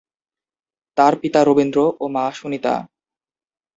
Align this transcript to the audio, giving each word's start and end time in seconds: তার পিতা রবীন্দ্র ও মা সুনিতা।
তার 0.97 1.13
পিতা 1.21 1.39
রবীন্দ্র 1.43 1.79
ও 1.99 2.05
মা 2.07 2.25
সুনিতা। 2.31 2.75